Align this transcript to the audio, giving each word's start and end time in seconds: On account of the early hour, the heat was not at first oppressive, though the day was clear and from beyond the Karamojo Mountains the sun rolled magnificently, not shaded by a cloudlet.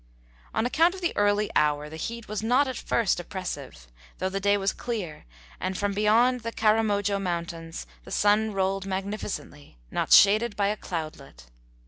On 0.55 0.65
account 0.65 0.95
of 0.95 1.01
the 1.01 1.15
early 1.15 1.51
hour, 1.55 1.87
the 1.87 1.95
heat 1.95 2.27
was 2.27 2.41
not 2.41 2.67
at 2.67 2.75
first 2.75 3.19
oppressive, 3.19 3.85
though 4.17 4.29
the 4.29 4.39
day 4.39 4.57
was 4.57 4.73
clear 4.73 5.25
and 5.59 5.77
from 5.77 5.93
beyond 5.93 6.39
the 6.41 6.51
Karamojo 6.51 7.21
Mountains 7.21 7.85
the 8.03 8.09
sun 8.09 8.51
rolled 8.51 8.87
magnificently, 8.87 9.77
not 9.91 10.11
shaded 10.11 10.55
by 10.55 10.69
a 10.69 10.75
cloudlet. 10.75 11.51